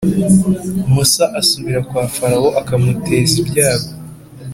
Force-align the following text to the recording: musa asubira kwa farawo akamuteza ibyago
musa 0.93 1.25
asubira 1.39 1.79
kwa 1.87 2.03
farawo 2.15 2.49
akamuteza 2.61 3.33
ibyago 3.43 3.91